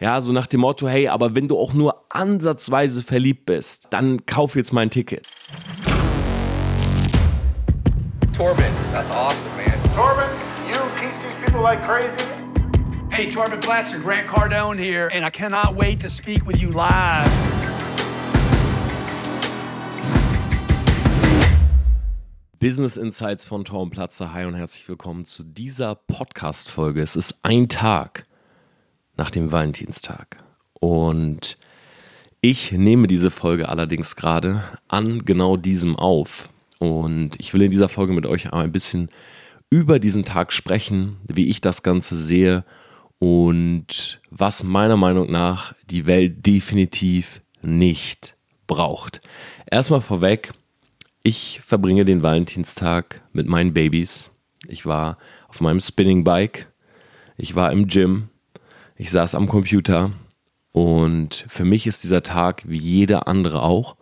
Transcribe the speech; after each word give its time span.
Ja, 0.00 0.20
so 0.20 0.32
nach 0.32 0.48
dem 0.48 0.60
Motto, 0.60 0.88
hey, 0.88 1.06
aber 1.06 1.36
wenn 1.36 1.46
du 1.46 1.56
auch 1.56 1.72
nur 1.72 2.04
ansatzweise 2.08 3.00
verliebt 3.00 3.46
bist, 3.46 3.86
dann 3.90 4.26
kauf 4.26 4.56
jetzt 4.56 4.72
mein 4.72 4.90
Ticket. 4.90 5.30
Torben, 8.36 8.64
that's 8.92 9.08
awesome, 9.14 9.38
man. 9.56 9.80
Torben, 9.94 10.28
you 10.66 10.80
teach 10.96 11.14
these 11.22 11.34
people 11.46 11.62
like 11.62 11.80
crazy. 11.82 12.26
Hey, 13.08 13.28
Torben 13.28 13.60
Blatcher, 13.60 14.00
Grant 14.00 14.26
Cardone 14.26 14.76
here, 14.76 15.08
and 15.14 15.24
I 15.24 15.30
cannot 15.30 15.76
wait 15.76 16.00
to 16.00 16.08
speak 16.08 16.44
with 16.44 16.56
you 16.56 16.72
live. 16.72 17.30
Business 22.58 22.96
Insights 22.96 23.44
von 23.44 23.64
Torben 23.64 23.90
Platzer. 23.90 24.32
Hi 24.32 24.44
und 24.44 24.56
herzlich 24.56 24.88
willkommen 24.88 25.24
zu 25.24 25.44
dieser 25.44 25.94
Podcast-Folge. 25.94 27.00
Es 27.00 27.14
ist 27.14 27.38
ein 27.44 27.68
Tag 27.68 28.26
nach 29.16 29.30
dem 29.30 29.52
Valentinstag. 29.52 30.42
Und 30.74 31.58
ich 32.40 32.72
nehme 32.72 33.06
diese 33.06 33.30
Folge 33.30 33.68
allerdings 33.68 34.16
gerade 34.16 34.62
an 34.88 35.24
genau 35.24 35.56
diesem 35.56 35.96
auf. 35.96 36.50
Und 36.78 37.38
ich 37.38 37.54
will 37.54 37.62
in 37.62 37.70
dieser 37.70 37.88
Folge 37.88 38.12
mit 38.12 38.26
euch 38.26 38.52
ein 38.52 38.72
bisschen 38.72 39.08
über 39.70 39.98
diesen 39.98 40.24
Tag 40.24 40.52
sprechen, 40.52 41.16
wie 41.26 41.48
ich 41.48 41.60
das 41.60 41.82
Ganze 41.82 42.16
sehe 42.16 42.64
und 43.18 44.20
was 44.30 44.62
meiner 44.62 44.96
Meinung 44.96 45.30
nach 45.30 45.74
die 45.88 46.06
Welt 46.06 46.46
definitiv 46.46 47.40
nicht 47.62 48.36
braucht. 48.66 49.20
Erstmal 49.70 50.02
vorweg, 50.02 50.52
ich 51.22 51.60
verbringe 51.64 52.04
den 52.04 52.22
Valentinstag 52.22 53.22
mit 53.32 53.46
meinen 53.46 53.72
Babys. 53.72 54.30
Ich 54.68 54.84
war 54.84 55.16
auf 55.48 55.60
meinem 55.60 55.80
Spinning 55.80 56.24
Bike, 56.24 56.70
ich 57.36 57.54
war 57.54 57.72
im 57.72 57.88
Gym, 57.88 58.28
ich 58.96 59.10
saß 59.10 59.34
am 59.34 59.48
Computer 59.48 60.12
und 60.72 61.44
für 61.48 61.64
mich 61.64 61.86
ist 61.86 62.04
dieser 62.04 62.22
Tag 62.22 62.62
wie 62.66 62.78
jeder 62.78 63.28
andere 63.28 63.62
auch. 63.62 63.96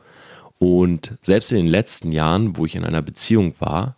Und 0.58 1.18
selbst 1.22 1.50
in 1.50 1.58
den 1.58 1.66
letzten 1.66 2.12
Jahren, 2.12 2.56
wo 2.56 2.66
ich 2.66 2.76
in 2.76 2.84
einer 2.84 3.02
Beziehung 3.02 3.54
war, 3.58 3.96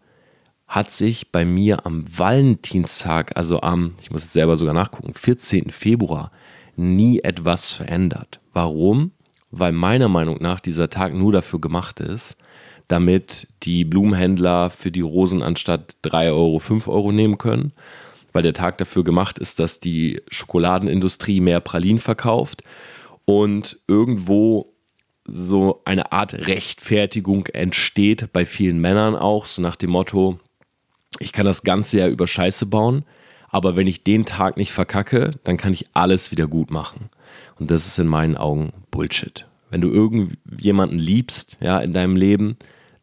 hat 0.67 0.91
sich 0.91 1.31
bei 1.31 1.45
mir 1.45 1.85
am 1.85 2.05
Valentinstag, 2.09 3.37
also 3.37 3.61
am, 3.61 3.95
ich 4.01 4.11
muss 4.11 4.23
jetzt 4.23 4.33
selber 4.33 4.57
sogar 4.57 4.75
nachgucken, 4.75 5.15
14. 5.15 5.71
Februar, 5.71 6.33
nie 6.77 7.21
etwas 7.21 7.71
verändert. 7.71 8.41
Warum? 8.53 9.13
Weil 9.51 9.73
meiner 9.73 10.09
Meinung 10.09 10.39
nach 10.41 10.59
dieser 10.59 10.91
Tag 10.91 11.13
nur 11.15 11.33
dafür 11.33 11.61
gemacht 11.61 12.01
ist, 12.01 12.37
damit 12.89 13.49
die 13.63 13.85
Blumenhändler 13.85 14.71
für 14.71 14.91
die 14.91 15.01
Rosen 15.01 15.43
anstatt 15.43 15.97
3 16.03 16.33
Euro 16.33 16.59
5 16.59 16.89
Euro 16.89 17.13
nehmen 17.13 17.39
können 17.39 17.73
weil 18.35 18.43
der 18.43 18.53
Tag 18.53 18.77
dafür 18.77 19.05
gemacht 19.05 19.39
ist, 19.39 19.61
dass 19.61 19.81
die 19.81 20.21
Schokoladenindustrie 20.29 21.41
mehr 21.41 21.61
Pralinen 21.61 22.01
verkauft 22.01 22.63
und 23.25 23.79
irgendwo 23.87 24.75
so 25.25 25.81
eine 25.87 26.13
Art 26.13 26.35
Rechtfertigung 26.35 27.47
entsteht 27.47 28.31
bei 28.33 28.45
vielen 28.45 28.79
Männern 28.79 29.17
auch, 29.17 29.47
so 29.47 29.63
nach 29.63 29.77
dem 29.77 29.91
Motto, 29.91 30.39
ich 31.21 31.33
kann 31.33 31.47
das 31.47 31.63
ganze 31.63 31.99
Jahr 31.99 32.09
über 32.09 32.27
Scheiße 32.27 32.67
bauen, 32.67 33.05
aber 33.49 33.77
wenn 33.77 33.87
ich 33.87 34.03
den 34.03 34.27
Tag 34.27 34.57
nicht 34.57 34.73
verkacke, 34.73 35.31
dann 35.45 35.57
kann 35.57 35.73
ich 35.73 35.87
alles 35.95 36.33
wieder 36.33 36.49
gut 36.49 36.71
machen. 36.71 37.09
Und 37.59 37.71
das 37.71 37.87
ist 37.87 37.99
in 38.01 38.09
meinen 38.09 38.37
Augen 38.37 38.73
Bullshit. 38.91 39.47
Wenn 39.71 39.81
du 39.81 39.91
irgendjemanden 39.91 40.99
liebst, 40.99 41.57
ja, 41.61 41.79
in 41.79 41.93
deinem 41.93 42.17
Leben, 42.17 42.57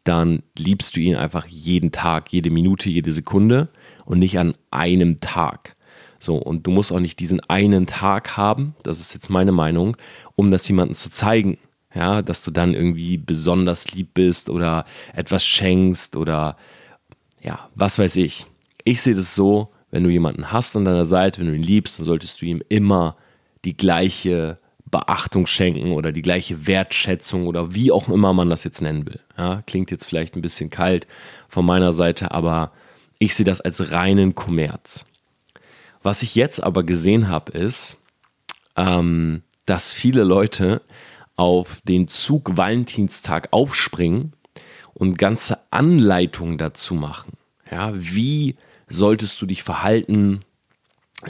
dann 0.04 0.42
liebst 0.58 0.94
du 0.94 1.00
ihn 1.00 1.16
einfach 1.16 1.46
jeden 1.46 1.90
Tag, 1.90 2.32
jede 2.32 2.50
Minute, 2.50 2.90
jede 2.90 3.12
Sekunde 3.12 3.70
und 4.04 4.18
nicht 4.18 4.38
an 4.38 4.54
einem 4.70 5.20
Tag. 5.20 5.76
So, 6.18 6.36
und 6.36 6.66
du 6.66 6.70
musst 6.70 6.92
auch 6.92 7.00
nicht 7.00 7.18
diesen 7.18 7.40
einen 7.48 7.86
Tag 7.86 8.36
haben, 8.36 8.76
das 8.84 9.00
ist 9.00 9.12
jetzt 9.12 9.28
meine 9.28 9.52
Meinung, 9.52 9.96
um 10.36 10.50
das 10.50 10.68
jemandem 10.68 10.94
zu 10.94 11.10
zeigen. 11.10 11.58
Ja, 11.94 12.22
dass 12.22 12.42
du 12.42 12.50
dann 12.50 12.72
irgendwie 12.72 13.18
besonders 13.18 13.92
lieb 13.92 14.14
bist 14.14 14.48
oder 14.48 14.86
etwas 15.14 15.44
schenkst 15.44 16.16
oder 16.16 16.56
ja, 17.42 17.68
was 17.74 17.98
weiß 17.98 18.16
ich. 18.16 18.46
Ich 18.84 19.02
sehe 19.02 19.14
das 19.14 19.34
so, 19.34 19.68
wenn 19.90 20.04
du 20.04 20.08
jemanden 20.08 20.52
hast 20.52 20.74
an 20.74 20.86
deiner 20.86 21.04
Seite, 21.04 21.40
wenn 21.40 21.48
du 21.48 21.54
ihn 21.54 21.62
liebst, 21.62 21.98
dann 21.98 22.06
solltest 22.06 22.40
du 22.40 22.46
ihm 22.46 22.62
immer 22.70 23.16
die 23.64 23.76
gleiche 23.76 24.58
Beachtung 24.90 25.46
schenken 25.46 25.92
oder 25.92 26.12
die 26.12 26.22
gleiche 26.22 26.66
Wertschätzung 26.66 27.46
oder 27.46 27.74
wie 27.74 27.92
auch 27.92 28.08
immer 28.08 28.32
man 28.32 28.48
das 28.48 28.64
jetzt 28.64 28.80
nennen 28.80 29.06
will. 29.06 29.20
Ja, 29.36 29.62
klingt 29.66 29.90
jetzt 29.90 30.04
vielleicht 30.04 30.36
ein 30.36 30.42
bisschen 30.42 30.70
kalt 30.70 31.06
von 31.48 31.66
meiner 31.66 31.92
Seite, 31.92 32.30
aber 32.30 32.72
ich 33.22 33.36
sehe 33.36 33.46
das 33.46 33.60
als 33.60 33.92
reinen 33.92 34.34
Kommerz. 34.34 35.04
Was 36.02 36.22
ich 36.22 36.34
jetzt 36.34 36.60
aber 36.62 36.82
gesehen 36.82 37.28
habe, 37.28 37.52
ist, 37.52 37.98
ähm, 38.76 39.42
dass 39.64 39.92
viele 39.92 40.24
Leute 40.24 40.82
auf 41.36 41.80
den 41.82 42.08
Zug 42.08 42.56
Valentinstag 42.56 43.48
aufspringen 43.52 44.32
und 44.92 45.18
ganze 45.18 45.58
Anleitungen 45.70 46.58
dazu 46.58 46.94
machen. 46.94 47.34
Ja, 47.70 47.92
wie 47.94 48.56
solltest 48.88 49.40
du 49.40 49.46
dich 49.46 49.62
verhalten? 49.62 50.40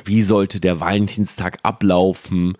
Wie 0.04 0.22
sollte 0.22 0.60
der 0.60 0.80
Valentinstag 0.80 1.58
ablaufen? 1.62 2.56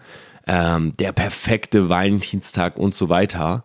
Ähm, 0.47 0.95
der 0.99 1.13
perfekte 1.13 1.89
Valentinstag 1.89 2.77
und 2.77 2.95
so 2.95 3.09
weiter. 3.09 3.65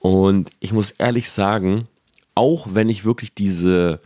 Und 0.00 0.50
ich 0.58 0.72
muss 0.72 0.90
ehrlich 0.90 1.30
sagen, 1.30 1.86
auch 2.34 2.68
wenn 2.72 2.88
ich 2.88 3.04
wirklich 3.04 3.34
diese 3.34 4.00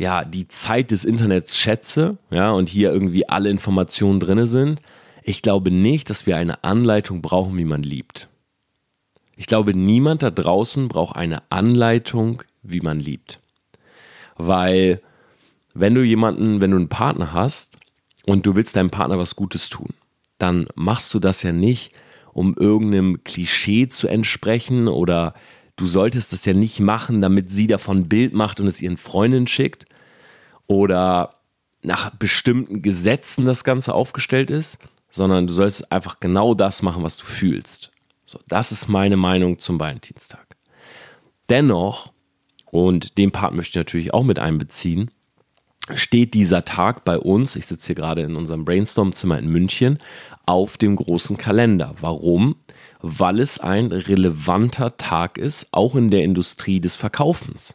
ja, 0.00 0.24
die 0.24 0.48
Zeit 0.48 0.92
des 0.92 1.04
Internets 1.04 1.58
schätze, 1.58 2.16
ja, 2.30 2.52
und 2.52 2.70
hier 2.70 2.90
irgendwie 2.90 3.28
alle 3.28 3.50
Informationen 3.50 4.18
drin 4.18 4.46
sind, 4.46 4.80
ich 5.22 5.42
glaube 5.42 5.70
nicht, 5.70 6.08
dass 6.08 6.26
wir 6.26 6.38
eine 6.38 6.64
Anleitung 6.64 7.20
brauchen, 7.20 7.58
wie 7.58 7.66
man 7.66 7.82
liebt. 7.82 8.30
Ich 9.36 9.46
glaube, 9.46 9.74
niemand 9.74 10.22
da 10.22 10.30
draußen 10.30 10.88
braucht 10.88 11.16
eine 11.16 11.42
Anleitung, 11.50 12.42
wie 12.62 12.80
man 12.80 12.98
liebt. 12.98 13.40
Weil, 14.38 15.02
wenn 15.74 15.94
du 15.94 16.02
jemanden, 16.02 16.62
wenn 16.62 16.70
du 16.70 16.78
einen 16.78 16.88
Partner 16.88 17.34
hast 17.34 17.76
und 18.24 18.46
du 18.46 18.56
willst 18.56 18.76
deinem 18.76 18.90
Partner 18.90 19.18
was 19.18 19.36
Gutes 19.36 19.68
tun, 19.68 19.90
dann 20.38 20.66
machst 20.74 21.12
du 21.12 21.18
das 21.18 21.42
ja 21.42 21.52
nicht, 21.52 21.92
um 22.32 22.54
irgendeinem 22.54 23.22
Klischee 23.22 23.90
zu 23.90 24.08
entsprechen 24.08 24.88
oder 24.88 25.34
du 25.80 25.86
solltest 25.86 26.32
das 26.32 26.44
ja 26.44 26.52
nicht 26.52 26.78
machen, 26.78 27.20
damit 27.20 27.50
sie 27.50 27.66
davon 27.66 27.98
ein 27.98 28.08
Bild 28.08 28.34
macht 28.34 28.60
und 28.60 28.66
es 28.66 28.82
ihren 28.82 28.98
Freundinnen 28.98 29.46
schickt, 29.46 29.86
oder 30.66 31.30
nach 31.82 32.10
bestimmten 32.10 32.82
Gesetzen 32.82 33.46
das 33.46 33.64
Ganze 33.64 33.94
aufgestellt 33.94 34.50
ist, 34.50 34.78
sondern 35.10 35.46
du 35.46 35.52
sollst 35.52 35.90
einfach 35.90 36.20
genau 36.20 36.54
das 36.54 36.82
machen, 36.82 37.02
was 37.02 37.16
du 37.16 37.24
fühlst. 37.24 37.90
So, 38.24 38.38
das 38.46 38.70
ist 38.70 38.88
meine 38.88 39.16
Meinung 39.16 39.58
zum 39.58 39.80
Valentinstag. 39.80 40.56
Dennoch, 41.48 42.12
und 42.70 43.18
den 43.18 43.32
Part 43.32 43.54
möchte 43.54 43.70
ich 43.70 43.84
natürlich 43.84 44.14
auch 44.14 44.22
mit 44.22 44.38
einbeziehen, 44.38 45.10
steht 45.94 46.34
dieser 46.34 46.64
Tag 46.64 47.04
bei 47.04 47.18
uns, 47.18 47.56
ich 47.56 47.66
sitze 47.66 47.86
hier 47.86 47.96
gerade 47.96 48.22
in 48.22 48.36
unserem 48.36 48.64
Brainstorm-Zimmer 48.64 49.38
in 49.38 49.50
München, 49.50 49.98
auf 50.46 50.78
dem 50.78 50.94
großen 50.94 51.36
Kalender. 51.36 51.94
Warum? 52.00 52.56
Weil 53.02 53.40
es 53.40 53.58
ein 53.58 53.92
relevanter 53.92 54.96
Tag 54.96 55.38
ist, 55.38 55.68
auch 55.72 55.94
in 55.94 56.10
der 56.10 56.22
Industrie 56.22 56.80
des 56.80 56.96
Verkaufens. 56.96 57.74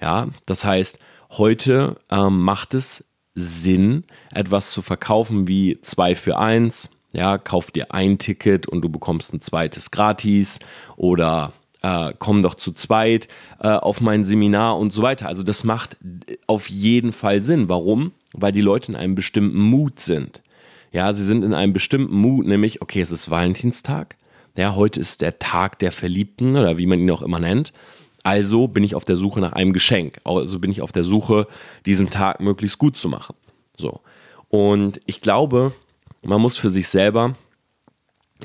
Ja, 0.00 0.28
das 0.46 0.64
heißt, 0.64 0.98
Heute 1.38 1.96
ähm, 2.10 2.42
macht 2.42 2.74
es 2.74 3.06
Sinn, 3.34 4.04
etwas 4.32 4.70
zu 4.70 4.82
verkaufen 4.82 5.48
wie 5.48 5.78
2 5.80 6.14
für 6.14 6.38
1. 6.38 6.90
Ja, 7.14 7.38
kauf 7.38 7.70
dir 7.70 7.94
ein 7.94 8.18
Ticket 8.18 8.66
und 8.66 8.82
du 8.82 8.90
bekommst 8.90 9.32
ein 9.32 9.40
zweites 9.40 9.90
gratis 9.90 10.58
oder 10.96 11.54
äh, 11.80 12.12
komm 12.18 12.42
doch 12.42 12.54
zu 12.54 12.72
zweit 12.72 13.28
äh, 13.60 13.68
auf 13.68 14.02
mein 14.02 14.26
Seminar 14.26 14.76
und 14.76 14.92
so 14.92 15.00
weiter. 15.00 15.26
Also 15.26 15.42
das 15.42 15.64
macht 15.64 15.96
auf 16.46 16.68
jeden 16.68 17.12
Fall 17.12 17.40
Sinn. 17.40 17.70
Warum? 17.70 18.12
Weil 18.34 18.52
die 18.52 18.60
Leute 18.60 18.92
in 18.92 18.96
einem 18.96 19.14
bestimmten 19.14 19.58
Mut 19.58 20.00
sind. 20.00 20.42
Ja, 20.92 21.14
sie 21.14 21.24
sind 21.24 21.44
in 21.44 21.54
einem 21.54 21.72
bestimmten 21.72 22.14
Mut, 22.14 22.46
nämlich, 22.46 22.82
okay, 22.82 23.00
es 23.00 23.10
ist 23.10 23.30
Valentinstag. 23.30 24.16
Ja, 24.56 24.74
heute 24.74 25.00
ist 25.00 25.22
der 25.22 25.38
Tag 25.38 25.78
der 25.78 25.92
Verliebten 25.92 26.56
oder 26.56 26.76
wie 26.78 26.86
man 26.86 26.98
ihn 26.98 27.10
auch 27.10 27.22
immer 27.22 27.38
nennt. 27.38 27.72
Also 28.22 28.68
bin 28.68 28.84
ich 28.84 28.94
auf 28.94 29.04
der 29.04 29.16
Suche 29.16 29.40
nach 29.40 29.52
einem 29.52 29.72
Geschenk. 29.72 30.20
Also 30.24 30.58
bin 30.58 30.70
ich 30.70 30.82
auf 30.82 30.92
der 30.92 31.04
Suche, 31.04 31.46
diesen 31.86 32.10
Tag 32.10 32.40
möglichst 32.40 32.78
gut 32.78 32.96
zu 32.96 33.08
machen. 33.08 33.34
So. 33.76 34.00
Und 34.48 35.00
ich 35.06 35.20
glaube, 35.20 35.72
man 36.22 36.40
muss 36.40 36.56
für 36.56 36.70
sich 36.70 36.88
selber 36.88 37.34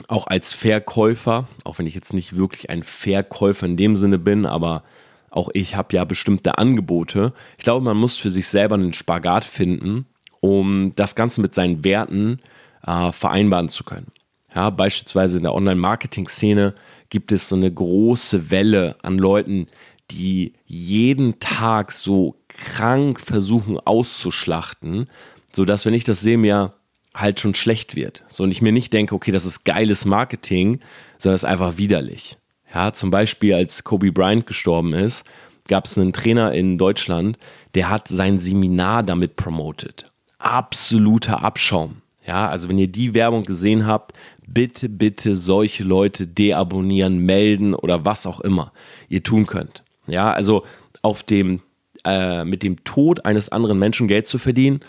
auch 0.07 0.27
als 0.27 0.53
Verkäufer, 0.53 1.47
auch 1.63 1.79
wenn 1.79 1.87
ich 1.87 1.95
jetzt 1.95 2.13
nicht 2.13 2.37
wirklich 2.37 2.69
ein 2.69 2.83
Verkäufer 2.83 3.65
in 3.65 3.77
dem 3.77 3.95
Sinne 3.95 4.17
bin, 4.17 4.45
aber 4.45 4.83
auch 5.29 5.49
ich 5.53 5.75
habe 5.75 5.95
ja 5.95 6.05
bestimmte 6.05 6.57
Angebote. 6.57 7.33
Ich 7.57 7.63
glaube, 7.63 7.83
man 7.83 7.97
muss 7.97 8.17
für 8.17 8.31
sich 8.31 8.47
selber 8.47 8.75
einen 8.75 8.93
Spagat 8.93 9.43
finden, 9.43 10.05
um 10.39 10.93
das 10.95 11.15
Ganze 11.15 11.41
mit 11.41 11.53
seinen 11.53 11.83
Werten 11.83 12.39
äh, 12.85 13.11
vereinbaren 13.11 13.69
zu 13.69 13.83
können. 13.83 14.07
Ja, 14.53 14.69
beispielsweise 14.69 15.37
in 15.37 15.43
der 15.43 15.53
Online-Marketing-Szene 15.53 16.73
gibt 17.09 17.31
es 17.31 17.47
so 17.47 17.55
eine 17.55 17.71
große 17.71 18.49
Welle 18.49 18.95
an 19.01 19.17
Leuten, 19.17 19.67
die 20.11 20.53
jeden 20.65 21.39
Tag 21.39 21.91
so 21.91 22.35
krank 22.47 23.19
versuchen 23.19 23.79
auszuschlachten, 23.79 25.09
sodass, 25.51 25.85
wenn 25.85 25.93
ich 25.93 26.05
das 26.05 26.21
sehe, 26.21 26.37
mir 26.37 26.73
halt 27.13 27.39
schon 27.39 27.55
schlecht 27.55 27.95
wird. 27.95 28.23
So 28.27 28.43
und 28.43 28.51
ich 28.51 28.61
mir 28.61 28.71
nicht 28.71 28.93
denke, 28.93 29.15
okay, 29.15 29.31
das 29.31 29.45
ist 29.45 29.63
geiles 29.63 30.05
Marketing, 30.05 30.79
sondern 31.17 31.35
es 31.35 31.43
ist 31.43 31.49
einfach 31.49 31.77
widerlich. 31.77 32.37
Ja, 32.73 32.93
zum 32.93 33.11
Beispiel, 33.11 33.53
als 33.53 33.83
Kobe 33.83 34.11
Bryant 34.11 34.45
gestorben 34.45 34.93
ist, 34.93 35.23
gab 35.67 35.85
es 35.85 35.97
einen 35.97 36.13
Trainer 36.13 36.53
in 36.53 36.77
Deutschland, 36.77 37.37
der 37.75 37.89
hat 37.89 38.07
sein 38.07 38.39
Seminar 38.39 39.03
damit 39.03 39.35
promotet. 39.35 40.11
Absoluter 40.37 41.43
Abschaum. 41.43 42.01
Ja, 42.25 42.49
also 42.49 42.69
wenn 42.69 42.77
ihr 42.77 42.87
die 42.87 43.13
Werbung 43.13 43.45
gesehen 43.45 43.87
habt, 43.87 44.13
bitte, 44.47 44.89
bitte 44.89 45.35
solche 45.35 45.83
Leute 45.83 46.25
deabonnieren, 46.25 47.19
melden 47.19 47.75
oder 47.75 48.05
was 48.05 48.25
auch 48.25 48.39
immer 48.39 48.71
ihr 49.09 49.21
tun 49.21 49.45
könnt. 49.45 49.83
Ja, 50.07 50.31
also 50.31 50.65
auf 51.01 51.23
dem, 51.23 51.61
äh, 52.05 52.43
mit 52.43 52.63
dem 52.63 52.83
Tod 52.83 53.25
eines 53.25 53.49
anderen 53.49 53.77
Menschen 53.77 54.07
Geld 54.07 54.25
zu 54.25 54.37
verdienen, 54.37 54.79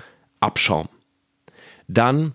Abschaum. 0.40 0.88
Dann 1.88 2.32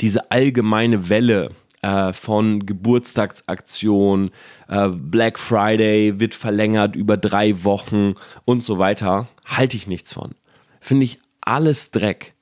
diese 0.00 0.30
allgemeine 0.30 1.08
Welle 1.08 1.50
äh, 1.82 2.12
von 2.12 2.66
Geburtstagsaktionen, 2.66 4.30
äh, 4.68 4.88
Black 4.88 5.38
Friday 5.38 6.20
wird 6.20 6.34
verlängert 6.34 6.96
über 6.96 7.16
drei 7.16 7.64
Wochen 7.64 8.14
und 8.44 8.62
so 8.62 8.78
weiter, 8.78 9.28
halte 9.44 9.76
ich 9.76 9.86
nichts 9.86 10.12
von. 10.12 10.34
Finde 10.80 11.04
ich 11.04 11.18
alles 11.40 11.90
Dreck, 11.92 12.34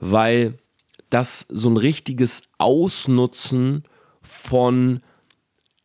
weil 0.00 0.54
das 1.10 1.40
so 1.48 1.70
ein 1.70 1.76
richtiges 1.76 2.42
Ausnutzen 2.58 3.84
von 4.22 5.00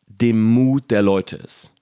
dem 0.06 0.42
Mut 0.42 0.90
der 0.90 1.02
Leute 1.02 1.36
ist. 1.36 1.72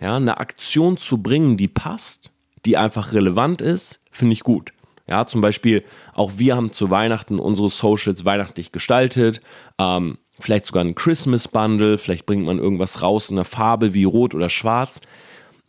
Ja, 0.00 0.16
eine 0.16 0.38
Aktion 0.38 0.96
zu 0.96 1.22
bringen, 1.22 1.56
die 1.56 1.68
passt, 1.68 2.30
die 2.64 2.76
einfach 2.76 3.12
relevant 3.12 3.60
ist, 3.60 4.00
finde 4.10 4.32
ich 4.32 4.42
gut. 4.42 4.72
Ja, 5.06 5.26
zum 5.26 5.40
Beispiel, 5.40 5.84
auch 6.14 6.32
wir 6.36 6.56
haben 6.56 6.72
zu 6.72 6.90
Weihnachten 6.90 7.40
unsere 7.40 7.68
Socials 7.68 8.24
weihnachtlich 8.24 8.70
gestaltet. 8.70 9.40
Ähm, 9.78 10.18
vielleicht 10.38 10.66
sogar 10.66 10.84
ein 10.84 10.94
Christmas 10.94 11.48
Bundle, 11.48 11.98
vielleicht 11.98 12.26
bringt 12.26 12.46
man 12.46 12.58
irgendwas 12.58 13.02
raus 13.02 13.28
in 13.28 13.36
der 13.36 13.44
Farbe 13.44 13.92
wie 13.92 14.04
rot 14.04 14.34
oder 14.34 14.48
schwarz. 14.48 15.00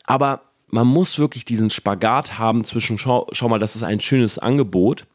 Aber 0.06 0.44
man 0.68 0.88
muss 0.88 1.18
wirklich 1.18 1.44
diesen 1.44 1.69
Spagat 1.69 2.38
haben 2.38 2.63
zwischen, 2.63 2.98
schau, 2.98 3.28
schau 3.31 3.50
mal, 3.50 3.60
das 3.60 3.75
ist 3.75 3.83
ein 3.83 4.00
schönes 4.00 4.38
Angebot 4.38 5.06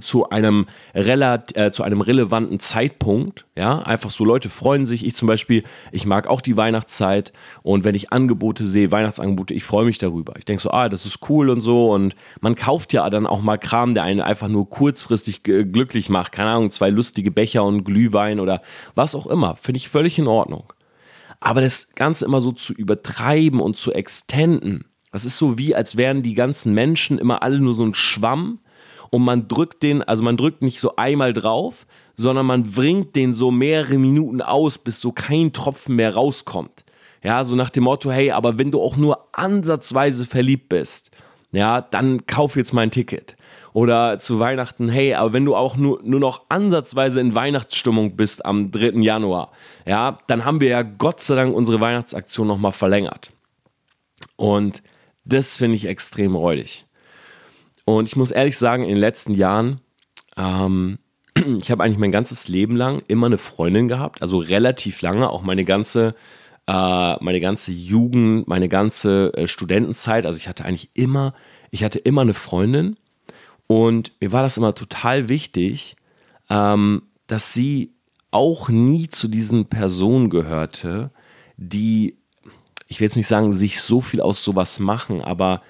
zu 0.00 0.28
einem, 0.30 0.66
relat 0.94 1.56
äh, 1.56 1.70
zu 1.70 1.84
einem 1.84 2.00
relevanten 2.00 2.58
Zeitpunkt. 2.58 3.46
Ja, 3.54 3.78
einfach 3.78 4.10
so 4.10 4.24
Leute 4.24 4.48
freuen 4.48 4.84
sich. 4.84 5.06
Ich 5.06 5.14
zum 5.14 5.28
Beispiel, 5.28 5.62
ich 5.92 6.04
mag 6.06 6.26
auch 6.26 6.40
die 6.40 6.56
Weihnachtszeit 6.56 7.32
und 7.62 7.84
wenn 7.84 7.94
ich 7.94 8.12
Angebote 8.12 8.66
sehe, 8.66 8.90
Weihnachtsangebote, 8.90 9.54
ich 9.54 9.62
freue 9.62 9.84
mich 9.84 9.98
darüber. 9.98 10.34
Ich 10.38 10.44
denke 10.44 10.60
so, 10.60 10.72
ah, 10.72 10.88
das 10.88 11.06
ist 11.06 11.20
cool 11.28 11.50
und 11.50 11.60
so 11.60 11.92
und 11.94 12.16
man 12.40 12.56
kauft 12.56 12.92
ja 12.92 13.08
dann 13.10 13.28
auch 13.28 13.42
mal 13.42 13.58
Kram, 13.58 13.94
der 13.94 14.02
einen 14.02 14.20
einfach 14.20 14.48
nur 14.48 14.68
kurzfristig 14.68 15.44
glücklich 15.44 16.08
macht. 16.08 16.32
Keine 16.32 16.50
Ahnung, 16.50 16.72
zwei 16.72 16.90
lustige 16.90 17.30
Becher 17.30 17.62
und 17.62 17.84
Glühwein 17.84 18.40
oder 18.40 18.62
was 18.96 19.14
auch 19.14 19.28
immer. 19.28 19.54
Finde 19.54 19.78
ich 19.78 19.88
völlig 19.88 20.18
in 20.18 20.26
Ordnung. 20.26 20.72
Aber 21.38 21.60
das 21.60 21.94
Ganze 21.94 22.24
immer 22.24 22.40
so 22.40 22.50
zu 22.50 22.72
übertreiben 22.72 23.60
und 23.60 23.76
zu 23.76 23.92
extenden, 23.92 24.86
das 25.12 25.24
ist 25.24 25.38
so 25.38 25.58
wie, 25.58 25.74
als 25.76 25.96
wären 25.96 26.22
die 26.22 26.34
ganzen 26.34 26.74
Menschen 26.74 27.18
immer 27.18 27.42
alle 27.42 27.60
nur 27.60 27.74
so 27.74 27.84
ein 27.84 27.94
Schwamm 27.94 28.58
und 29.10 29.22
man 29.22 29.48
drückt 29.48 29.82
den, 29.82 30.02
also 30.02 30.22
man 30.22 30.36
drückt 30.36 30.62
nicht 30.62 30.80
so 30.80 30.96
einmal 30.96 31.32
drauf, 31.32 31.86
sondern 32.16 32.46
man 32.46 32.64
bringt 32.64 33.14
den 33.14 33.32
so 33.32 33.50
mehrere 33.50 33.98
Minuten 33.98 34.40
aus, 34.40 34.78
bis 34.78 35.00
so 35.00 35.12
kein 35.12 35.52
Tropfen 35.52 35.96
mehr 35.96 36.14
rauskommt. 36.14 36.84
Ja, 37.22 37.44
so 37.44 37.56
nach 37.56 37.70
dem 37.70 37.84
Motto, 37.84 38.10
hey, 38.10 38.30
aber 38.30 38.58
wenn 38.58 38.70
du 38.70 38.80
auch 38.80 38.96
nur 38.96 39.28
ansatzweise 39.32 40.26
verliebt 40.26 40.68
bist, 40.68 41.10
ja, 41.52 41.80
dann 41.80 42.26
kauf 42.26 42.56
jetzt 42.56 42.72
mein 42.72 42.90
Ticket. 42.90 43.36
Oder 43.72 44.18
zu 44.18 44.38
Weihnachten, 44.38 44.88
hey, 44.88 45.12
aber 45.12 45.34
wenn 45.34 45.44
du 45.44 45.54
auch 45.54 45.76
nur, 45.76 46.00
nur 46.02 46.20
noch 46.20 46.46
ansatzweise 46.48 47.20
in 47.20 47.34
Weihnachtsstimmung 47.34 48.16
bist 48.16 48.44
am 48.46 48.70
3. 48.70 49.00
Januar, 49.02 49.50
ja, 49.84 50.18
dann 50.28 50.46
haben 50.46 50.62
wir 50.62 50.68
ja 50.68 50.82
Gott 50.82 51.20
sei 51.20 51.34
Dank 51.34 51.54
unsere 51.54 51.80
Weihnachtsaktion 51.80 52.46
nochmal 52.46 52.72
verlängert. 52.72 53.32
Und 54.36 54.82
das 55.26 55.58
finde 55.58 55.76
ich 55.76 55.84
extrem 55.86 56.36
räudig. 56.36 56.85
Und 57.86 58.08
ich 58.08 58.16
muss 58.16 58.32
ehrlich 58.32 58.58
sagen, 58.58 58.82
in 58.82 58.90
den 58.90 58.98
letzten 58.98 59.32
Jahren, 59.32 59.80
ähm, 60.36 60.98
ich 61.58 61.70
habe 61.70 61.82
eigentlich 61.82 61.98
mein 61.98 62.12
ganzes 62.12 62.48
Leben 62.48 62.76
lang 62.76 63.02
immer 63.06 63.26
eine 63.26 63.38
Freundin 63.38 63.88
gehabt, 63.88 64.20
also 64.20 64.38
relativ 64.38 65.00
lange, 65.02 65.30
auch 65.30 65.42
meine 65.42 65.64
ganze, 65.64 66.16
äh, 66.66 67.24
meine 67.24 67.38
ganze 67.38 67.72
Jugend, 67.72 68.48
meine 68.48 68.68
ganze 68.68 69.32
äh, 69.34 69.46
Studentenzeit. 69.46 70.26
Also 70.26 70.36
ich 70.36 70.48
hatte 70.48 70.64
eigentlich 70.64 70.90
immer, 70.94 71.32
ich 71.70 71.84
hatte 71.84 72.00
immer 72.00 72.22
eine 72.22 72.34
Freundin 72.34 72.96
und 73.68 74.12
mir 74.20 74.32
war 74.32 74.42
das 74.42 74.56
immer 74.56 74.74
total 74.74 75.28
wichtig, 75.28 75.94
ähm, 76.50 77.02
dass 77.28 77.52
sie 77.52 77.92
auch 78.32 78.68
nie 78.68 79.08
zu 79.08 79.28
diesen 79.28 79.66
Personen 79.66 80.28
gehörte, 80.28 81.12
die, 81.56 82.16
ich 82.88 82.98
will 82.98 83.06
jetzt 83.06 83.16
nicht 83.16 83.28
sagen, 83.28 83.52
sich 83.52 83.80
so 83.80 84.00
viel 84.00 84.20
aus 84.20 84.42
sowas 84.42 84.80
machen, 84.80 85.20
aber 85.20 85.60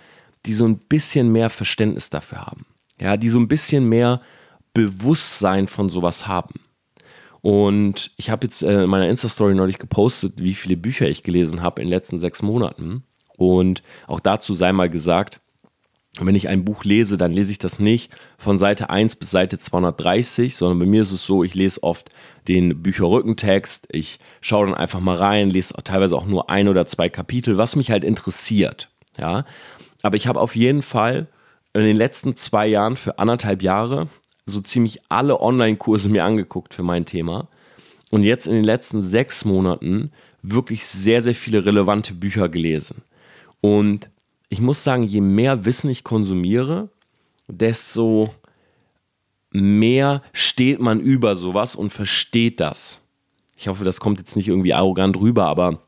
die 0.47 0.55
so 0.55 0.67
ein 0.67 0.79
bisschen 0.79 1.31
mehr 1.33 1.51
Verständnis 1.51 2.11
dafür 2.11 2.47
haben. 2.47 2.67
Ja, 2.99 3.17
die 3.17 3.29
so 3.29 3.39
ein 3.39 3.49
bisschen 3.49 3.89
mehr 3.89 4.21
Bewusstsein 4.73 5.69
von 5.69 5.91
sowas 5.91 6.27
haben. 6.27 6.61
Und 7.43 8.11
ich 8.17 8.31
habe 8.31 8.47
jetzt 8.47 8.63
äh, 8.63 8.85
in 8.85 8.91
meiner 8.91 9.09
Insta-Story 9.09 9.55
neulich 9.55 9.79
gepostet, 9.79 10.43
wie 10.43 10.55
viele 10.55 10.77
Bücher 10.77 11.09
ich 11.09 11.23
gelesen 11.23 11.63
habe 11.63 11.81
in 11.81 11.87
den 11.87 11.93
letzten 11.93 12.19
sechs 12.19 12.43
Monaten. 12.43 13.05
Und 13.37 13.83
auch 14.07 14.21
dazu 14.21 14.55
sei 14.55 14.73
mal 14.73 14.91
gesagt, 14.91 15.41
wenn 16.19 16.35
ich 16.35 16.49
ein 16.49 16.65
Buch 16.65 16.85
lese, 16.85 17.19
dann 17.19 17.33
lese 17.33 17.53
ich 17.53 17.59
das 17.59 17.79
nicht 17.79 18.11
von 18.39 18.59
Seite 18.59 18.89
1 18.89 19.17
bis 19.17 19.31
Seite 19.31 19.59
230, 19.59 20.57
sondern 20.57 20.79
bei 20.79 20.87
mir 20.87 21.03
ist 21.03 21.13
es 21.13 21.25
so, 21.25 21.45
ich 21.45 21.55
lese 21.55 21.83
oft 21.83 22.11
den 22.49 22.83
Bücherrückentext, 22.83 23.89
ich 23.91 24.19
schaue 24.41 24.67
dann 24.67 24.75
einfach 24.75 25.01
mal 25.01 25.17
rein, 25.17 25.51
lese 25.51 25.75
teilweise 25.85 26.17
auch 26.17 26.27
nur 26.27 26.49
ein 26.49 26.69
oder 26.69 26.87
zwei 26.87 27.11
Kapitel, 27.11 27.59
was 27.59 27.77
mich 27.77 27.91
halt 27.91 28.05
interessiert. 28.05 28.89
Ja, 29.19 29.45
aber 30.07 30.17
ich 30.17 30.29
habe 30.29 30.41
auf 30.41 30.55
jeden 30.55 30.83
Fall 30.83 31.27
in 31.73 31.83
den 31.83 31.97
letzten 31.97 32.37
zwei 32.37 32.67
Jahren 32.69 32.97
für 32.97 33.19
anderthalb 33.19 33.61
Jahre 33.61 34.09
so 34.47 34.61
ziemlich 34.61 35.01
alle 35.09 35.41
Online-Kurse 35.41 36.09
mir 36.09 36.25
angeguckt 36.25 36.75
für 36.75 36.85
mein 36.85 37.05
Thema. 37.05 37.49
Und 38.13 38.23
jetzt 38.23 38.47
in 38.47 38.55
den 38.55 38.65
letzten 38.65 39.03
sechs 39.03 39.45
Monaten 39.45 40.13
wirklich 40.43 40.87
sehr, 40.87 41.21
sehr 41.23 41.35
viele 41.35 41.65
relevante 41.67 42.15
Bücher 42.15 42.49
gelesen. 42.49 43.03
Und 43.61 44.09
ich 44.49 44.61
muss 44.61 44.85
sagen, 44.85 45.03
je 45.03 45.21
mehr 45.21 45.65
Wissen 45.65 45.91
ich 45.91 46.05
konsumiere, 46.05 46.89
desto 47.49 48.33
mehr 49.51 50.23
steht 50.33 50.79
man 50.79 51.01
über 51.01 51.35
sowas 51.35 51.75
und 51.75 51.91
versteht 51.91 52.61
das. 52.61 53.03
Ich 53.57 53.67
hoffe, 53.67 53.85
das 53.85 53.99
kommt 53.99 54.19
jetzt 54.19 54.37
nicht 54.37 54.47
irgendwie 54.47 54.73
arrogant 54.73 55.17
rüber, 55.17 55.47
aber 55.47 55.81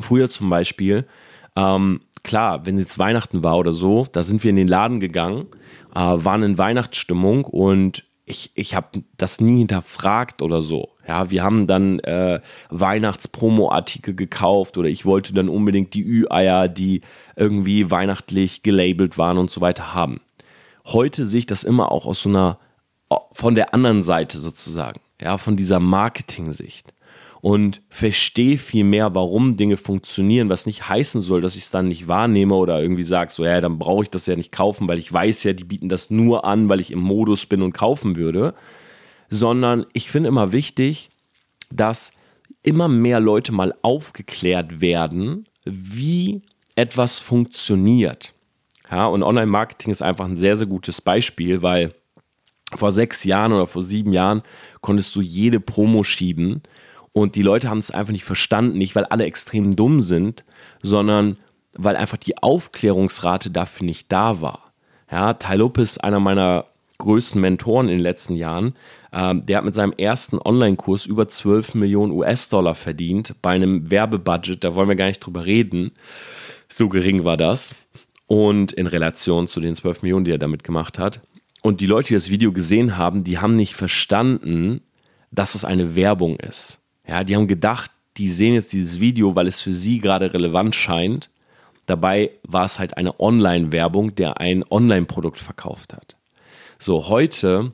früher 0.00 0.30
zum 0.30 0.48
Beispiel 0.48 1.04
ähm, 1.56 2.00
klar, 2.22 2.66
wenn 2.66 2.78
jetzt 2.78 2.98
Weihnachten 2.98 3.42
war 3.42 3.58
oder 3.58 3.72
so, 3.72 4.06
da 4.10 4.22
sind 4.22 4.42
wir 4.42 4.50
in 4.50 4.56
den 4.56 4.68
Laden 4.68 5.00
gegangen, 5.00 5.46
äh, 5.94 6.00
waren 6.00 6.42
in 6.42 6.58
Weihnachtsstimmung 6.58 7.44
und 7.44 8.04
ich, 8.26 8.52
ich 8.54 8.74
habe 8.74 9.04
das 9.16 9.40
nie 9.40 9.58
hinterfragt 9.58 10.40
oder 10.40 10.62
so. 10.62 10.90
Ja, 11.06 11.30
wir 11.30 11.42
haben 11.42 11.66
dann 11.66 11.98
äh, 12.00 12.40
Weihnachtspromo-Artikel 12.70 14.14
gekauft 14.14 14.78
oder 14.78 14.88
ich 14.88 15.04
wollte 15.04 15.34
dann 15.34 15.50
unbedingt 15.50 15.92
die 15.92 16.02
Ü-Eier, 16.02 16.68
die 16.68 17.02
irgendwie 17.36 17.90
weihnachtlich 17.90 18.62
gelabelt 18.62 19.18
waren 19.18 19.36
und 19.36 19.50
so 19.50 19.60
weiter 19.60 19.92
haben. 19.92 20.22
Heute 20.86 21.26
sehe 21.26 21.40
ich 21.40 21.46
das 21.46 21.64
immer 21.64 21.92
auch 21.92 22.06
aus 22.06 22.22
so 22.22 22.30
einer, 22.30 22.58
von 23.32 23.54
der 23.54 23.74
anderen 23.74 24.02
Seite 24.02 24.38
sozusagen, 24.38 25.00
ja, 25.20 25.36
von 25.36 25.56
dieser 25.56 25.78
Marketing-Sicht 25.78 26.94
und 27.44 27.82
verstehe 27.90 28.56
viel 28.56 28.84
mehr, 28.84 29.14
warum 29.14 29.58
Dinge 29.58 29.76
funktionieren, 29.76 30.48
was 30.48 30.64
nicht 30.64 30.88
heißen 30.88 31.20
soll, 31.20 31.42
dass 31.42 31.56
ich 31.56 31.64
es 31.64 31.70
dann 31.70 31.88
nicht 31.88 32.08
wahrnehme 32.08 32.54
oder 32.54 32.80
irgendwie 32.80 33.02
sage, 33.02 33.30
so 33.30 33.44
ja, 33.44 33.60
dann 33.60 33.78
brauche 33.78 34.04
ich 34.04 34.08
das 34.08 34.24
ja 34.24 34.34
nicht 34.34 34.50
kaufen, 34.50 34.88
weil 34.88 34.98
ich 34.98 35.12
weiß 35.12 35.42
ja, 35.42 35.52
die 35.52 35.64
bieten 35.64 35.90
das 35.90 36.08
nur 36.08 36.46
an, 36.46 36.70
weil 36.70 36.80
ich 36.80 36.90
im 36.90 37.00
Modus 37.00 37.44
bin 37.44 37.60
und 37.60 37.74
kaufen 37.74 38.16
würde, 38.16 38.54
sondern 39.28 39.84
ich 39.92 40.10
finde 40.10 40.30
immer 40.30 40.52
wichtig, 40.52 41.10
dass 41.70 42.14
immer 42.62 42.88
mehr 42.88 43.20
Leute 43.20 43.52
mal 43.52 43.74
aufgeklärt 43.82 44.80
werden, 44.80 45.46
wie 45.66 46.40
etwas 46.76 47.18
funktioniert. 47.18 48.32
Ja, 48.90 49.04
und 49.04 49.22
Online-Marketing 49.22 49.92
ist 49.92 50.00
einfach 50.00 50.24
ein 50.24 50.38
sehr, 50.38 50.56
sehr 50.56 50.66
gutes 50.66 51.02
Beispiel, 51.02 51.60
weil 51.60 51.94
vor 52.74 52.90
sechs 52.90 53.22
Jahren 53.22 53.52
oder 53.52 53.66
vor 53.66 53.84
sieben 53.84 54.14
Jahren 54.14 54.40
konntest 54.80 55.14
du 55.14 55.20
jede 55.20 55.60
Promo 55.60 56.04
schieben 56.04 56.62
und 57.14 57.36
die 57.36 57.42
Leute 57.42 57.70
haben 57.70 57.78
es 57.78 57.92
einfach 57.92 58.12
nicht 58.12 58.24
verstanden, 58.24 58.76
nicht 58.76 58.96
weil 58.96 59.04
alle 59.04 59.24
extrem 59.24 59.76
dumm 59.76 60.00
sind, 60.00 60.44
sondern 60.82 61.36
weil 61.72 61.94
einfach 61.96 62.18
die 62.18 62.38
Aufklärungsrate 62.38 63.52
dafür 63.52 63.86
nicht 63.86 64.10
da 64.10 64.40
war. 64.40 64.72
Ja, 65.10 65.34
Ty 65.34 65.54
Lopez, 65.54 65.96
einer 65.98 66.18
meiner 66.18 66.66
größten 66.98 67.40
Mentoren 67.40 67.88
in 67.88 67.98
den 67.98 68.02
letzten 68.02 68.34
Jahren, 68.34 68.74
ähm, 69.12 69.46
der 69.46 69.58
hat 69.58 69.64
mit 69.64 69.74
seinem 69.74 69.92
ersten 69.92 70.38
Online-Kurs 70.38 71.06
über 71.06 71.28
12 71.28 71.76
Millionen 71.76 72.10
US-Dollar 72.10 72.74
verdient 72.74 73.36
bei 73.42 73.50
einem 73.50 73.92
Werbebudget, 73.92 74.64
da 74.64 74.74
wollen 74.74 74.88
wir 74.88 74.96
gar 74.96 75.06
nicht 75.06 75.20
drüber 75.20 75.44
reden. 75.46 75.92
So 76.68 76.88
gering 76.88 77.22
war 77.24 77.36
das. 77.36 77.76
Und 78.26 78.72
in 78.72 78.88
Relation 78.88 79.46
zu 79.46 79.60
den 79.60 79.76
12 79.76 80.02
Millionen, 80.02 80.24
die 80.24 80.32
er 80.32 80.38
damit 80.38 80.64
gemacht 80.64 80.98
hat. 80.98 81.20
und 81.62 81.80
die 81.80 81.86
Leute, 81.86 82.08
die 82.08 82.14
das 82.14 82.28
Video 82.30 82.52
gesehen 82.52 82.98
haben, 82.98 83.22
die 83.22 83.38
haben 83.38 83.54
nicht 83.54 83.74
verstanden, 83.74 84.80
dass 85.30 85.54
es 85.54 85.64
eine 85.64 85.94
Werbung 85.94 86.36
ist. 86.36 86.83
Ja, 87.06 87.24
die 87.24 87.36
haben 87.36 87.48
gedacht, 87.48 87.90
die 88.16 88.28
sehen 88.28 88.54
jetzt 88.54 88.72
dieses 88.72 89.00
Video, 89.00 89.34
weil 89.34 89.46
es 89.46 89.60
für 89.60 89.74
sie 89.74 89.98
gerade 89.98 90.32
relevant 90.32 90.74
scheint. 90.74 91.30
Dabei 91.86 92.30
war 92.42 92.64
es 92.64 92.78
halt 92.78 92.96
eine 92.96 93.18
Online-Werbung, 93.20 94.14
der 94.14 94.40
ein 94.40 94.64
Online-Produkt 94.70 95.38
verkauft 95.38 95.92
hat. 95.92 96.16
So, 96.78 97.08
heute, 97.08 97.72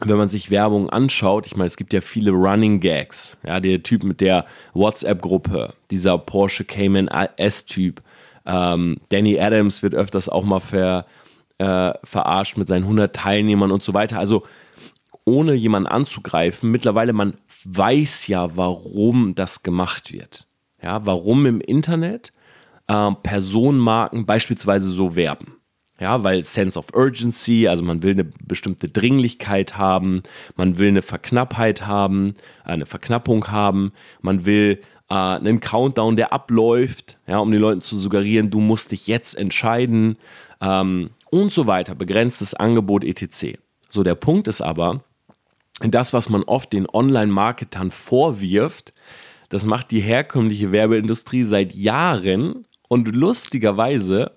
wenn 0.00 0.16
man 0.16 0.28
sich 0.28 0.50
Werbung 0.50 0.90
anschaut, 0.90 1.46
ich 1.46 1.54
meine, 1.54 1.66
es 1.66 1.76
gibt 1.76 1.92
ja 1.92 2.00
viele 2.00 2.32
Running 2.32 2.80
Gags. 2.80 3.36
Ja, 3.46 3.60
der 3.60 3.82
Typ 3.82 4.02
mit 4.02 4.20
der 4.20 4.44
WhatsApp-Gruppe, 4.74 5.74
dieser 5.90 6.18
Porsche 6.18 6.64
Cayman 6.64 7.08
S-Typ. 7.36 8.02
Ähm, 8.44 8.96
Danny 9.10 9.38
Adams 9.38 9.82
wird 9.82 9.94
öfters 9.94 10.28
auch 10.28 10.44
mal 10.44 10.60
ver, 10.60 11.06
äh, 11.58 11.92
verarscht 12.02 12.56
mit 12.56 12.66
seinen 12.66 12.84
100 12.84 13.14
Teilnehmern 13.14 13.70
und 13.70 13.82
so 13.82 13.94
weiter. 13.94 14.18
Also, 14.18 14.44
ohne 15.24 15.54
jemanden 15.54 15.88
anzugreifen, 15.88 16.70
mittlerweile 16.70 17.12
man 17.12 17.34
weiß 17.64 18.26
ja, 18.26 18.56
warum 18.56 19.34
das 19.34 19.62
gemacht 19.62 20.12
wird. 20.12 20.46
Ja, 20.82 21.06
warum 21.06 21.46
im 21.46 21.60
Internet 21.60 22.32
äh, 22.88 23.12
Personenmarken 23.22 24.26
beispielsweise 24.26 24.90
so 24.90 25.14
werben. 25.14 25.56
Ja, 26.00 26.24
weil 26.24 26.42
Sense 26.42 26.76
of 26.76 26.88
Urgency, 26.94 27.68
also 27.68 27.84
man 27.84 28.02
will 28.02 28.12
eine 28.12 28.24
bestimmte 28.24 28.88
Dringlichkeit 28.88 29.76
haben, 29.78 30.24
man 30.56 30.78
will 30.78 30.88
eine 30.88 31.02
Verknappheit 31.02 31.86
haben, 31.86 32.34
äh, 32.64 32.70
eine 32.70 32.86
Verknappung 32.86 33.48
haben, 33.52 33.92
man 34.20 34.44
will 34.44 34.80
äh, 35.08 35.14
einen 35.14 35.60
Countdown, 35.60 36.16
der 36.16 36.32
abläuft, 36.32 37.18
ja, 37.28 37.38
um 37.38 37.52
den 37.52 37.60
Leuten 37.60 37.82
zu 37.82 37.96
suggerieren, 37.96 38.50
du 38.50 38.58
musst 38.58 38.90
dich 38.90 39.06
jetzt 39.06 39.38
entscheiden 39.38 40.16
ähm, 40.60 41.10
und 41.30 41.52
so 41.52 41.68
weiter, 41.68 41.94
begrenztes 41.94 42.54
Angebot 42.54 43.04
etc. 43.04 43.58
So, 43.88 44.02
der 44.02 44.16
Punkt 44.16 44.48
ist 44.48 44.60
aber, 44.60 45.04
das, 45.80 46.12
was 46.12 46.28
man 46.28 46.42
oft 46.44 46.72
den 46.72 46.88
Online-Marketern 46.88 47.90
vorwirft, 47.90 48.92
das 49.48 49.64
macht 49.64 49.90
die 49.90 50.00
herkömmliche 50.00 50.72
Werbeindustrie 50.72 51.44
seit 51.44 51.74
Jahren 51.74 52.66
und 52.88 53.08
lustigerweise 53.08 54.32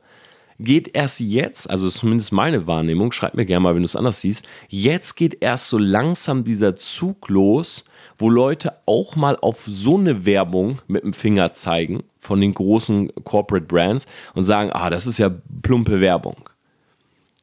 geht 0.60 0.96
erst 0.96 1.20
jetzt, 1.20 1.70
also 1.70 1.90
zumindest 1.90 2.32
meine 2.32 2.66
Wahrnehmung, 2.68 3.12
schreib 3.12 3.36
mir 3.36 3.46
gerne 3.46 3.62
mal, 3.62 3.76
wenn 3.76 3.82
du 3.82 3.86
es 3.86 3.96
anders 3.96 4.22
siehst, 4.22 4.48
jetzt 4.70 5.16
geht 5.16 5.42
erst 5.42 5.70
so 5.70 5.78
langsam 5.78 6.44
dieser 6.44 6.76
Zug 6.76 7.30
los, 7.30 7.86
wo 8.18 8.30
Leute 8.30 8.74
auch 8.86 9.16
mal 9.16 9.38
auf 9.42 9.64
so 9.68 9.98
eine 9.98 10.26
Werbung 10.26 10.80
mit 10.88 11.04
dem 11.04 11.14
Finger 11.14 11.54
zeigen 11.54 12.04
von 12.20 12.40
den 12.40 12.54
großen 12.54 13.12
Corporate 13.26 13.66
Brands 13.66 14.08
und 14.34 14.46
sagen, 14.46 14.72
ah, 14.72 14.90
das 14.90 15.08
ist 15.08 15.18
ja 15.18 15.30
plumpe 15.62 16.00
Werbung. 16.00 16.50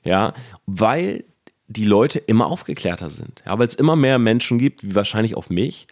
Ja, 0.04 0.32
weil 0.66 1.24
die 1.68 1.84
Leute 1.84 2.18
immer 2.18 2.46
aufgeklärter 2.46 3.10
sind. 3.10 3.42
Ja, 3.46 3.58
weil 3.58 3.66
es 3.66 3.74
immer 3.74 3.96
mehr 3.96 4.18
Menschen 4.18 4.58
gibt, 4.58 4.82
wie 4.82 4.94
wahrscheinlich 4.94 5.34
auf 5.36 5.50
mich, 5.50 5.86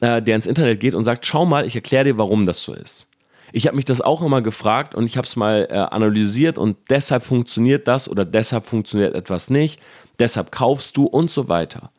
äh, 0.00 0.22
der 0.22 0.36
ins 0.36 0.46
Internet 0.46 0.80
geht 0.80 0.94
und 0.94 1.04
sagt, 1.04 1.26
schau 1.26 1.44
mal, 1.44 1.66
ich 1.66 1.74
erkläre 1.74 2.04
dir, 2.04 2.18
warum 2.18 2.46
das 2.46 2.62
so 2.62 2.72
ist. 2.72 3.08
Ich 3.52 3.66
habe 3.66 3.76
mich 3.76 3.86
das 3.86 4.00
auch 4.00 4.22
immer 4.22 4.42
gefragt 4.42 4.94
und 4.94 5.06
ich 5.06 5.16
habe 5.16 5.26
es 5.26 5.36
mal 5.36 5.66
äh, 5.70 5.74
analysiert 5.74 6.58
und 6.58 6.76
deshalb 6.90 7.22
funktioniert 7.22 7.88
das 7.88 8.08
oder 8.08 8.24
deshalb 8.24 8.66
funktioniert 8.66 9.14
etwas 9.14 9.48
nicht, 9.48 9.80
deshalb 10.18 10.52
kaufst 10.52 10.96
du 10.96 11.04
und 11.04 11.30
so 11.30 11.48
weiter. 11.48 11.90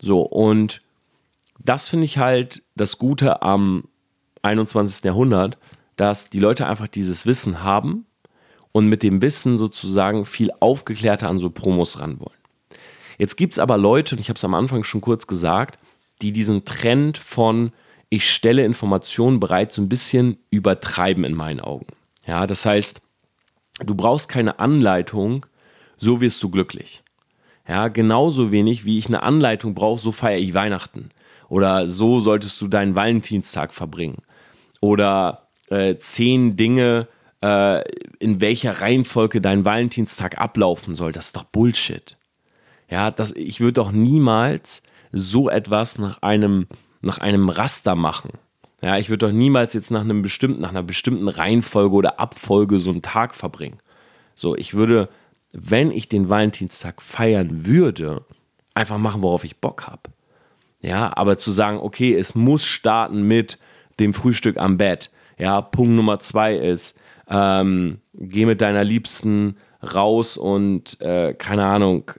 So, 0.00 0.22
und 0.22 0.82
das 1.58 1.88
finde 1.88 2.06
ich 2.06 2.18
halt 2.18 2.62
das 2.74 2.98
Gute 2.98 3.42
am 3.42 3.84
21. 4.42 5.04
Jahrhundert, 5.04 5.58
dass 5.96 6.30
die 6.30 6.40
Leute 6.40 6.66
einfach 6.66 6.88
dieses 6.88 7.26
Wissen 7.26 7.62
haben 7.62 8.06
und 8.72 8.86
mit 8.86 9.02
dem 9.02 9.22
Wissen 9.22 9.58
sozusagen 9.58 10.24
viel 10.24 10.50
aufgeklärter 10.60 11.28
an 11.28 11.38
so 11.38 11.50
Promos 11.50 12.00
ran 12.00 12.18
wollen. 12.18 12.30
Jetzt 13.18 13.36
gibt 13.36 13.52
es 13.52 13.58
aber 13.58 13.78
Leute, 13.78 14.14
und 14.14 14.20
ich 14.20 14.28
habe 14.28 14.38
es 14.38 14.44
am 14.44 14.54
Anfang 14.54 14.84
schon 14.84 15.00
kurz 15.00 15.26
gesagt, 15.26 15.78
die 16.22 16.32
diesen 16.32 16.64
Trend 16.64 17.18
von 17.18 17.72
ich 18.08 18.30
stelle 18.30 18.64
Informationen 18.64 19.40
bereit 19.40 19.72
so 19.72 19.80
ein 19.80 19.88
bisschen 19.88 20.36
übertreiben 20.50 21.24
in 21.24 21.34
meinen 21.34 21.60
Augen. 21.60 21.86
Ja, 22.26 22.46
das 22.46 22.66
heißt, 22.66 23.00
du 23.80 23.94
brauchst 23.94 24.28
keine 24.28 24.58
Anleitung, 24.58 25.46
so 25.96 26.20
wirst 26.20 26.42
du 26.42 26.50
glücklich. 26.50 27.02
Ja, 27.66 27.88
genauso 27.88 28.52
wenig 28.52 28.84
wie 28.84 28.98
ich 28.98 29.06
eine 29.06 29.22
Anleitung 29.22 29.74
brauche, 29.74 30.00
so 30.00 30.12
feiere 30.12 30.40
ich 30.40 30.52
Weihnachten. 30.52 31.08
Oder 31.48 31.88
so 31.88 32.20
solltest 32.20 32.60
du 32.60 32.68
deinen 32.68 32.94
Valentinstag 32.94 33.72
verbringen. 33.72 34.18
Oder 34.80 35.48
äh, 35.70 35.96
zehn 35.96 36.56
Dinge, 36.56 37.08
äh, 37.42 37.82
in 38.18 38.40
welcher 38.40 38.80
Reihenfolge 38.80 39.40
dein 39.40 39.64
Valentinstag 39.64 40.38
ablaufen 40.38 40.94
soll. 40.94 41.12
Das 41.12 41.26
ist 41.26 41.36
doch 41.36 41.44
Bullshit. 41.44 42.16
Ja, 42.88 43.10
das, 43.10 43.32
ich 43.32 43.60
würde 43.60 43.74
doch 43.74 43.92
niemals 43.92 44.82
so 45.12 45.48
etwas 45.48 45.98
nach 45.98 46.22
einem 46.22 46.66
nach 47.02 47.18
einem 47.18 47.48
Raster 47.48 47.94
machen. 47.94 48.30
Ja, 48.80 48.96
ich 48.96 49.10
würde 49.10 49.26
doch 49.26 49.32
niemals 49.32 49.74
jetzt 49.74 49.90
nach 49.90 50.00
einem 50.00 50.22
bestimmten, 50.22 50.60
nach 50.60 50.70
einer 50.70 50.82
bestimmten 50.82 51.28
Reihenfolge 51.28 51.94
oder 51.94 52.18
Abfolge 52.18 52.78
so 52.78 52.90
einen 52.90 53.02
Tag 53.02 53.34
verbringen. 53.34 53.78
So, 54.34 54.56
ich 54.56 54.74
würde, 54.74 55.08
wenn 55.52 55.90
ich 55.90 56.08
den 56.08 56.28
Valentinstag 56.28 57.02
feiern 57.02 57.66
würde, 57.66 58.24
einfach 58.74 58.98
machen, 58.98 59.22
worauf 59.22 59.44
ich 59.44 59.58
Bock 59.58 59.86
habe. 59.86 60.10
Ja, 60.80 61.16
aber 61.16 61.38
zu 61.38 61.52
sagen, 61.52 61.78
okay, 61.78 62.14
es 62.14 62.34
muss 62.34 62.64
starten 62.64 63.22
mit 63.22 63.58
dem 64.00 64.14
Frühstück 64.14 64.56
am 64.56 64.78
Bett. 64.78 65.10
Ja, 65.38 65.60
Punkt 65.60 65.92
Nummer 65.92 66.18
zwei 66.18 66.56
ist, 66.56 66.98
ähm, 67.32 67.98
geh 68.12 68.44
mit 68.44 68.60
deiner 68.60 68.84
Liebsten 68.84 69.56
raus 69.82 70.36
und 70.36 71.00
äh, 71.00 71.32
keine 71.32 71.64
Ahnung, 71.64 72.10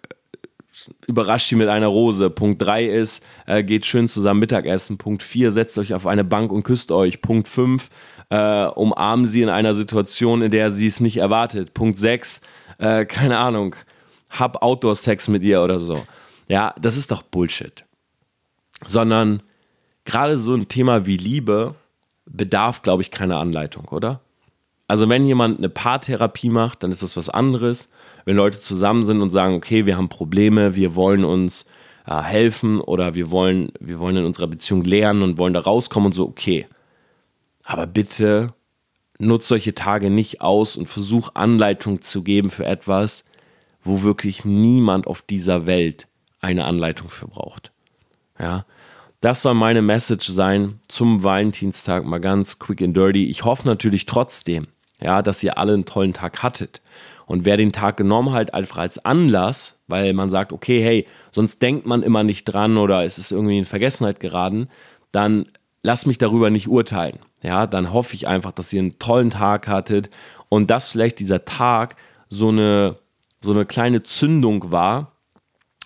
überrascht 1.08 1.50
sie 1.50 1.56
mit 1.56 1.70
einer 1.70 1.88
Rose. 1.88 2.30
Punkt 2.32 2.62
3 2.62 2.86
ist, 2.86 3.24
äh, 3.46 3.64
geht 3.64 3.86
schön 3.86 4.08
zusammen 4.08 4.40
Mittagessen. 4.40 4.98
Punkt 4.98 5.22
4, 5.22 5.52
setzt 5.52 5.78
euch 5.78 5.94
auf 5.94 6.08
eine 6.08 6.24
Bank 6.24 6.52
und 6.52 6.64
küsst 6.64 6.92
euch. 6.92 7.22
Punkt 7.22 7.48
5, 7.48 7.90
äh, 8.30 8.66
umarmen 8.66 9.28
sie 9.28 9.44
in 9.44 9.50
einer 9.50 9.76
Situation, 9.76 10.42
in 10.42 10.52
der 10.52 10.72
sie 10.72 10.88
es 10.88 11.00
nicht 11.00 11.18
erwartet. 11.18 11.76
Punkt 11.76 12.00
6, 12.00 12.42
äh, 12.80 13.06
keine 13.06 13.38
Ahnung, 13.38 13.76
hab 14.32 14.64
Outdoor-Sex 14.64 15.28
mit 15.28 15.44
ihr 15.44 15.62
oder 15.62 15.80
so. 15.80 16.04
Ja, 16.48 16.74
das 16.82 16.98
ist 16.98 17.12
doch 17.12 17.22
Bullshit. 17.22 17.86
Sondern 18.86 19.44
gerade 20.06 20.38
so 20.38 20.56
ein 20.56 20.68
Thema 20.68 21.06
wie 21.06 21.18
Liebe 21.18 21.76
bedarf, 22.26 22.82
glaube 22.82 23.04
ich, 23.04 23.12
keiner 23.12 23.38
Anleitung, 23.38 23.86
oder? 23.90 24.22
Also 24.88 25.10
wenn 25.10 25.26
jemand 25.26 25.58
eine 25.58 25.70
Paartherapie 25.70 26.50
macht, 26.50 26.84
dann 26.84 26.92
ist 26.92 27.02
das 27.02 27.16
was 27.18 27.30
anderes 27.30 27.90
wenn 28.26 28.36
Leute 28.36 28.60
zusammen 28.60 29.04
sind 29.04 29.22
und 29.22 29.30
sagen, 29.30 29.56
okay, 29.56 29.86
wir 29.86 29.98
haben 29.98 30.10
Probleme, 30.10 30.76
wir 30.76 30.96
wollen 30.96 31.26
uns 31.26 31.66
äh, 32.06 32.22
helfen 32.22 32.80
oder 32.80 33.16
wir 33.16 33.32
wollen, 33.32 33.72
wir 33.80 34.00
wollen 34.00 34.18
in 34.18 34.26
unserer 34.26 34.48
Beziehung 34.48 34.84
lernen 34.84 35.22
und 35.22 35.38
wollen 35.38 35.54
da 35.54 35.60
rauskommen 35.60 36.08
und 36.08 36.14
so, 36.14 36.28
okay. 36.28 36.68
Aber 37.64 37.88
bitte 37.88 38.54
nutzt 39.20 39.48
solche 39.48 39.76
Tage 39.76 40.10
nicht 40.10 40.42
aus 40.42 40.76
und 40.76 40.88
versuch 40.88 41.32
Anleitung 41.34 42.02
zu 42.02 42.24
geben 42.24 42.50
für 42.50 42.66
etwas, 42.66 43.26
wo 43.84 44.04
wirklich 44.04 44.46
niemand 44.46 45.08
auf 45.08 45.22
dieser 45.22 45.66
Welt 45.66 46.08
eine 46.40 46.66
Anleitung 46.66 47.10
für 47.10 47.28
braucht. 47.28 47.72
Ja, 48.40 48.66
das 49.22 49.42
soll 49.42 49.54
meine 49.54 49.82
Message 49.82 50.28
sein 50.28 50.80
zum 50.90 51.24
Valentinstag, 51.24 52.04
mal 52.04 52.20
ganz 52.20 52.60
quick 52.60 52.82
and 52.82 52.96
dirty. 52.98 53.26
Ich 53.26 53.46
hoffe 53.46 53.66
natürlich 53.68 54.06
trotzdem, 54.06 54.68
ja, 55.04 55.22
dass 55.22 55.44
ihr 55.44 55.58
alle 55.58 55.74
einen 55.74 55.86
tollen 55.86 56.14
Tag 56.14 56.42
hattet. 56.42 56.82
Und 57.26 57.46
wer 57.46 57.58
den 57.58 57.72
Tag 57.72 57.98
genommen 57.98 58.34
hat, 58.34 58.54
einfach 58.54 58.78
als 58.78 59.04
Anlass, 59.04 59.82
weil 59.88 60.14
man 60.14 60.30
sagt, 60.30 60.52
okay, 60.52 60.82
hey, 60.84 61.06
sonst 61.32 61.62
denkt 61.62 61.86
man 61.86 62.04
immer 62.04 62.24
nicht 62.24 62.46
dran 62.46 62.78
oder 62.78 63.04
es 63.04 63.18
ist 63.18 63.32
irgendwie 63.32 63.60
in 63.60 63.66
Vergessenheit 63.66 64.20
geraten, 64.20 64.70
dann 65.12 65.48
lass 65.84 66.06
mich 66.06 66.18
darüber 66.18 66.50
nicht 66.50 66.68
urteilen. 66.68 67.20
Ja, 67.42 67.68
dann 67.68 67.92
hoffe 67.92 68.16
ich 68.16 68.28
einfach, 68.28 68.52
dass 68.52 68.72
ihr 68.72 68.80
einen 68.80 69.00
tollen 69.00 69.30
Tag 69.30 69.68
hattet 69.68 70.10
und 70.50 70.70
dass 70.70 70.88
vielleicht 70.88 71.20
dieser 71.20 71.46
Tag 71.46 71.96
so 72.30 72.50
eine, 72.50 72.98
so 73.42 73.52
eine 73.52 73.66
kleine 73.66 74.04
Zündung 74.04 74.72
war 74.72 75.12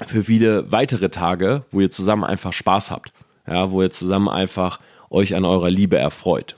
für 0.06 0.24
viele 0.24 0.72
weitere 0.72 1.10
Tage, 1.10 1.66
wo 1.72 1.82
ihr 1.82 1.90
zusammen 1.90 2.24
einfach 2.24 2.54
Spaß 2.54 2.92
habt. 2.92 3.12
Ja, 3.48 3.72
wo 3.72 3.82
ihr 3.82 3.90
zusammen 3.90 4.30
einfach 4.30 4.80
euch 5.10 5.34
an 5.36 5.46
eurer 5.46 5.70
Liebe 5.70 5.98
erfreut. 5.98 6.58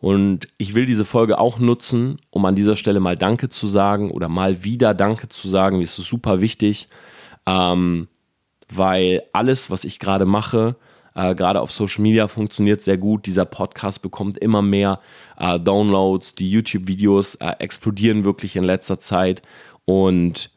Und 0.00 0.48
ich 0.58 0.74
will 0.74 0.86
diese 0.86 1.04
Folge 1.04 1.38
auch 1.38 1.58
nutzen, 1.58 2.20
um 2.30 2.44
an 2.44 2.54
dieser 2.54 2.76
Stelle 2.76 3.00
mal 3.00 3.16
Danke 3.16 3.48
zu 3.48 3.66
sagen 3.66 4.10
oder 4.10 4.28
mal 4.28 4.62
wieder 4.62 4.94
Danke 4.94 5.28
zu 5.28 5.48
sagen. 5.48 5.78
Mir 5.78 5.84
ist 5.84 5.98
es 5.98 6.06
super 6.06 6.40
wichtig, 6.40 6.88
ähm, 7.46 8.08
weil 8.68 9.22
alles, 9.32 9.70
was 9.70 9.84
ich 9.84 9.98
gerade 9.98 10.24
mache, 10.24 10.76
äh, 11.18 11.34
gerade 11.34 11.60
auf 11.60 11.72
Social 11.72 12.02
Media 12.02 12.28
funktioniert 12.28 12.80
sehr 12.80 12.96
gut. 12.96 13.26
Dieser 13.26 13.44
Podcast 13.44 14.02
bekommt 14.02 14.38
immer 14.38 14.62
mehr 14.62 15.00
äh, 15.36 15.58
Downloads. 15.58 16.34
Die 16.34 16.48
YouTube-Videos 16.48 17.34
äh, 17.36 17.54
explodieren 17.58 18.22
wirklich 18.22 18.54
in 18.54 18.62
letzter 18.62 19.00
Zeit. 19.00 19.42
Und 19.84 20.50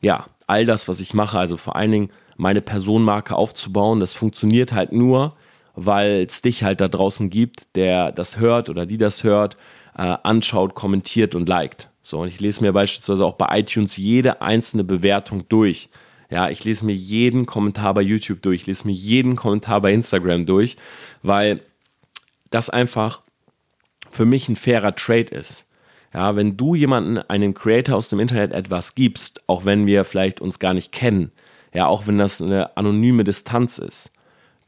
ja, 0.00 0.26
all 0.48 0.66
das, 0.66 0.88
was 0.88 0.98
ich 0.98 1.14
mache, 1.14 1.38
also 1.38 1.56
vor 1.56 1.76
allen 1.76 1.92
Dingen 1.92 2.10
meine 2.36 2.62
Personenmarke 2.62 3.36
aufzubauen, 3.36 4.00
das 4.00 4.14
funktioniert 4.14 4.72
halt 4.72 4.92
nur, 4.92 5.36
weil 5.84 6.26
es 6.28 6.42
dich 6.42 6.64
halt 6.64 6.80
da 6.80 6.88
draußen 6.88 7.30
gibt, 7.30 7.76
der 7.76 8.12
das 8.12 8.38
hört 8.38 8.68
oder 8.68 8.84
die 8.84 8.98
das 8.98 9.22
hört, 9.22 9.56
äh, 9.96 10.16
anschaut, 10.22 10.74
kommentiert 10.74 11.34
und 11.34 11.48
liked. 11.48 11.88
So, 12.02 12.20
und 12.20 12.28
ich 12.28 12.40
lese 12.40 12.62
mir 12.62 12.72
beispielsweise 12.72 13.24
auch 13.24 13.34
bei 13.34 13.60
iTunes 13.60 13.96
jede 13.96 14.42
einzelne 14.42 14.84
Bewertung 14.84 15.48
durch. 15.48 15.88
Ja, 16.30 16.50
ich 16.50 16.64
lese 16.64 16.84
mir 16.84 16.94
jeden 16.94 17.46
Kommentar 17.46 17.94
bei 17.94 18.02
YouTube 18.02 18.42
durch, 18.42 18.62
ich 18.62 18.66
lese 18.66 18.86
mir 18.86 18.92
jeden 18.92 19.36
Kommentar 19.36 19.80
bei 19.80 19.92
Instagram 19.92 20.46
durch, 20.46 20.76
weil 21.22 21.60
das 22.50 22.70
einfach 22.70 23.22
für 24.10 24.24
mich 24.24 24.48
ein 24.48 24.56
fairer 24.56 24.94
Trade 24.94 25.34
ist. 25.34 25.66
Ja, 26.12 26.36
wenn 26.36 26.56
du 26.56 26.74
jemanden, 26.74 27.18
einen 27.18 27.54
Creator 27.54 27.94
aus 27.96 28.08
dem 28.08 28.20
Internet 28.20 28.52
etwas 28.52 28.94
gibst, 28.94 29.42
auch 29.46 29.64
wenn 29.64 29.86
wir 29.86 30.04
vielleicht 30.04 30.40
uns 30.40 30.58
gar 30.58 30.74
nicht 30.74 30.92
kennen, 30.92 31.32
ja, 31.72 31.86
auch 31.86 32.06
wenn 32.06 32.18
das 32.18 32.40
eine 32.40 32.76
anonyme 32.76 33.24
Distanz 33.24 33.78
ist, 33.78 34.12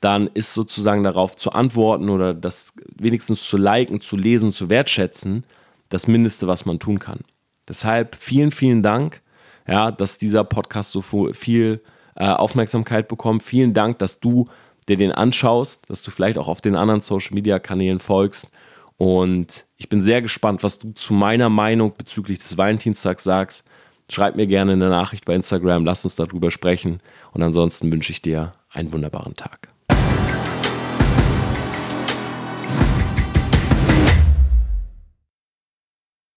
dann 0.01 0.29
ist 0.29 0.55
sozusagen 0.55 1.05
darauf 1.05 1.37
zu 1.37 1.53
antworten 1.53 2.09
oder 2.09 2.35
das 2.35 2.73
wenigstens 2.97 3.43
zu 3.47 3.57
liken, 3.57 4.01
zu 4.01 4.17
lesen, 4.17 4.51
zu 4.51 4.71
wertschätzen, 4.71 5.45
das 5.91 6.07
Mindeste, 6.07 6.47
was 6.47 6.65
man 6.65 6.79
tun 6.79 6.99
kann. 6.99 7.21
Deshalb 7.69 8.17
vielen, 8.17 8.51
vielen 8.51 8.83
Dank, 8.83 9.21
ja, 9.69 9.91
dass 9.91 10.19
dieser 10.19 10.45
Podcast 10.45 10.93
so 10.93 11.03
viel 11.03 11.83
äh, 12.17 12.27
Aufmerksamkeit 12.27 13.09
bekommt. 13.09 13.43
Vielen 13.43 13.75
Dank, 13.75 13.99
dass 13.99 14.21
du 14.21 14.47
dir 14.89 14.97
den 14.97 15.13
anschaust, 15.13 15.89
dass 15.89 16.03
du 16.03 16.11
vielleicht 16.11 16.39
auch 16.39 16.49
auf 16.49 16.61
den 16.61 16.77
anderen 16.77 17.01
Social 17.01 17.35
Media 17.35 17.59
Kanälen 17.59 18.01
folgst. 18.01 18.51
Und 18.97 19.67
ich 19.77 19.89
bin 19.89 20.03
sehr 20.03 20.21
gespannt, 20.21 20.63
was 20.63 20.79
du 20.79 20.93
zu 20.93 21.15
meiner 21.15 21.49
Meinung 21.49 21.95
bezüglich 21.97 22.39
des 22.39 22.59
Valentinstags 22.59 23.25
sagst. 23.25 23.65
Schreib 24.11 24.37
mir 24.37 24.47
gerne 24.47 24.73
eine 24.73 24.91
Nachricht 24.91 25.25
bei 25.25 25.35
Instagram, 25.35 25.85
lass 25.85 26.05
uns 26.05 26.17
darüber 26.17 26.51
sprechen. 26.51 27.01
Und 27.33 27.43
ansonsten 27.43 27.93
wünsche 27.93 28.13
ich 28.13 28.21
dir 28.21 28.55
einen 28.71 28.93
wunderbaren 28.93 29.37
Tag. 29.37 29.70